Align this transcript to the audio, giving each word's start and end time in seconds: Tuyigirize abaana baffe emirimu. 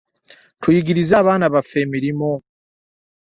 Tuyigirize 0.61 1.13
abaana 1.21 1.45
baffe 1.53 1.77
emirimu. 1.85 2.33